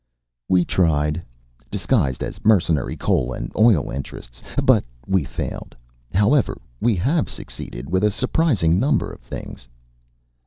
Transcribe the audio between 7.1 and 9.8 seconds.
succeeded with a surprising number of things."